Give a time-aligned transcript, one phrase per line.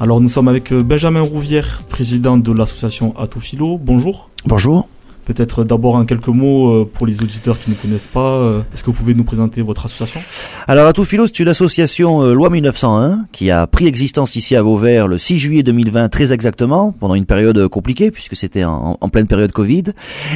[0.00, 3.78] Alors nous sommes avec euh, Benjamin Rouvière, président de l'association Atophilo.
[3.78, 4.30] Bonjour.
[4.46, 4.88] Bonjour.
[5.28, 8.82] Peut-être d'abord en quelques mots euh, pour les auditeurs qui ne connaissent pas, euh, est-ce
[8.82, 10.20] que vous pouvez nous présenter votre association?
[10.66, 15.06] Alors Atophilo, c'est une association euh, loi 1901 qui a pris existence ici à Vauvert
[15.06, 19.52] le 6 juillet 2020 très exactement, pendant une période compliquée puisque c'était en, pleine période
[19.52, 19.84] Covid.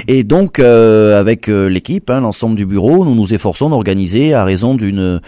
[0.09, 5.21] Et donc avec l'équipe, hein, l'ensemble du bureau, nous nous efforçons d'organiser à raison d'une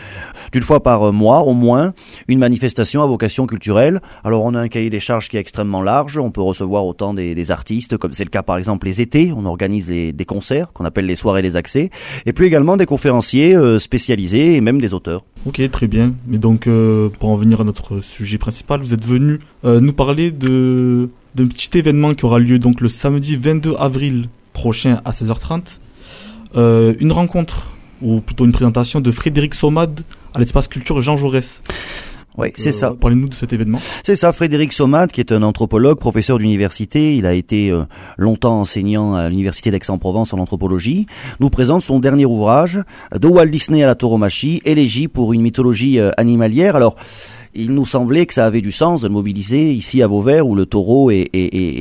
[0.52, 1.94] d'une fois par mois au moins
[2.28, 4.02] une manifestation à vocation culturelle.
[4.24, 7.14] Alors on a un cahier des charges qui est extrêmement large, on peut recevoir autant
[7.14, 11.06] des, artistes comme c'est le cas par exemple les étés, organise des concerts qu'on appelle
[11.06, 11.90] les soirées des accès,
[12.26, 15.24] et puis également des conférenciers euh, spécialisés et même des auteurs.
[15.46, 16.14] Ok, très bien.
[16.26, 19.92] Mais donc, euh, pour en venir à notre sujet principal, vous êtes venu euh, nous
[19.92, 25.10] parler de d'un petit événement qui aura lieu donc le samedi 22 avril prochain à
[25.10, 25.80] 16h30.
[26.56, 30.02] Euh, une rencontre, ou plutôt une présentation de Frédéric Somade
[30.32, 31.60] à l'espace culture Jean Jaurès.
[32.36, 32.90] Oui, c'est ça.
[32.90, 33.78] Euh, parlez-nous de cet événement.
[34.02, 37.16] C'est ça, Frédéric Somat, qui est un anthropologue, professeur d'université.
[37.16, 37.84] Il a été euh,
[38.18, 41.06] longtemps enseignant à l'université d'Aix-en-Provence en anthropologie.
[41.38, 42.80] Nous présente son dernier ouvrage,
[43.16, 46.74] de Walt Disney à la tauromachie, élégie pour une mythologie euh, animalière.
[46.74, 46.96] Alors,
[47.54, 50.66] il nous semblait que ça avait du sens de mobiliser ici à Vauvert où le
[50.66, 51.30] taureau et,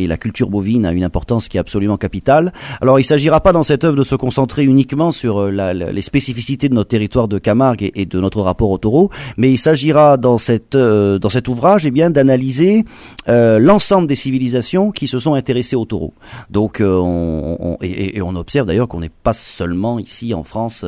[0.07, 2.51] la culture bovine a une importance qui est absolument capitale.
[2.81, 6.69] Alors il s'agira pas dans cette œuvre de se concentrer uniquement sur euh, les spécificités
[6.69, 10.37] de notre territoire de Camargue et, de notre rapport au taureau, mais il s'agira dans,
[10.75, 12.85] euh, cet ouvrage eh bien d'analyser
[13.29, 16.13] euh, l'ensemble des civilisations qui se sont intéressées au taureau.
[16.49, 20.85] Donc on, et, on observe d'ailleurs qu'on n'est pas seulement ici en France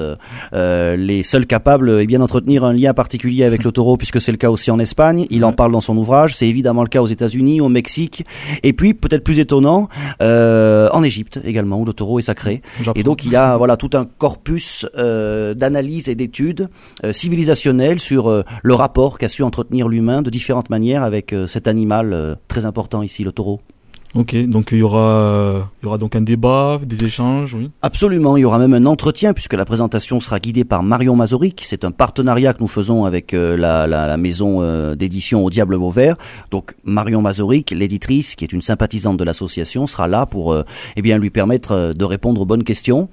[0.54, 4.38] les seuls capables eh bien d'entretenir un lien particulier avec le taureau puisque c'est le
[4.38, 7.08] cas aussi en Espagne, il en parle dans son ouvrage, c'est évidemment le cas aux
[7.08, 8.26] États-Unis, au Mexique,
[8.64, 9.88] et puis peut-être plus étonnant,
[10.22, 12.62] euh, en Égypte également, où le taureau est sacré.
[12.96, 16.70] Et donc il y a voilà tout un corpus euh, d'analyses et d'études
[17.04, 21.48] euh, civilisationnelles sur euh, le rapport qu'a su entretenir l'humain de différentes manières avec euh,
[21.48, 23.62] cet animal très important ici, le taureau.
[24.16, 27.70] Ok, donc il y aura, il y aura donc un débat, des échanges, oui.
[27.82, 31.62] Absolument, il y aura même un entretien puisque la présentation sera guidée par Marion Mazoric.
[31.66, 36.16] C'est un partenariat que nous faisons avec euh, la, maison euh, d'édition au Diable Vauvert.
[36.50, 40.64] Donc Marion Mazoric, l'éditrice, qui est une sympathisante de l'association, sera là pour euh,
[40.96, 43.10] eh bien lui permettre de répondre aux bonnes questions.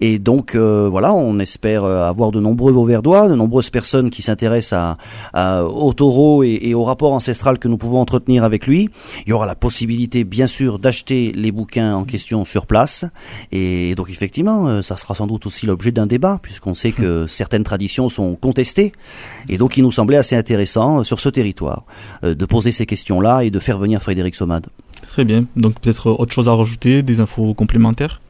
[0.00, 4.98] Et donc voilà, on espère avoir de nombreux Vauverdois, de nombreuses personnes qui s'intéressent à,
[5.32, 8.88] à, au taureau et, et au rapport ancestral que nous pouvons entretenir avec lui.
[9.26, 13.06] Il y aura la possibilité bien bien sûr d'acheter les bouquins en question sur place.
[13.50, 17.26] Et donc effectivement, euh, ça sera sans doute aussi l'objet d'un débat, puisqu'on sait que
[17.26, 18.92] certaines traditions sont contestées.
[19.48, 21.84] Et donc il nous semblait assez intéressant euh, sur ce territoire
[22.24, 24.66] euh, de poser ces questions-là et de faire venir Frédéric Somade.
[25.08, 25.46] Très bien.
[25.56, 28.20] Donc peut-être autre chose à rajouter, des infos complémentaires?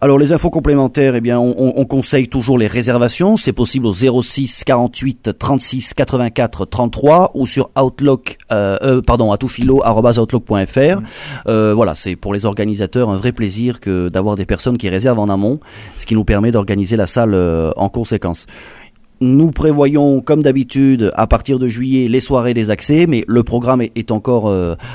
[0.00, 3.36] Alors les infos complémentaires, eh bien, on, on conseille toujours les réservations.
[3.36, 11.00] C'est possible au 06 48 36 84 33 ou sur Outlook, euh, euh, pardon, atoufilo@outlook.fr.
[11.00, 11.02] Mmh.
[11.48, 15.18] Euh, voilà, c'est pour les organisateurs un vrai plaisir que d'avoir des personnes qui réservent
[15.18, 15.60] en amont,
[15.96, 18.46] ce qui nous permet d'organiser la salle euh, en conséquence.
[19.22, 23.82] Nous prévoyons, comme d'habitude, à partir de juillet, les soirées des accès, mais le programme
[23.82, 24.50] est, est encore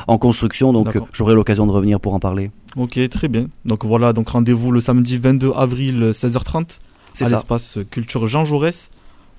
[0.07, 2.49] en construction, donc j'aurai l'occasion de revenir pour en parler.
[2.75, 3.47] Ok, très bien.
[3.63, 6.79] Donc voilà, donc rendez-vous le samedi 22 avril 16h30
[7.21, 8.89] à l'espace Culture Jean Jaurès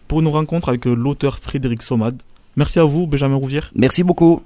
[0.08, 2.22] pour une rencontre avec l'auteur Frédéric Somade.
[2.56, 3.70] Merci à vous, Benjamin Rouvière.
[3.74, 4.40] Merci beaucoup.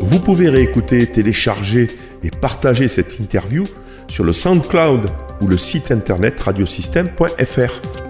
[0.00, 1.88] Vous pouvez réécouter, télécharger
[2.24, 3.64] et partager cette interview
[4.08, 5.10] sur le SoundCloud
[5.40, 8.05] ou le site internet radiosystème.fr.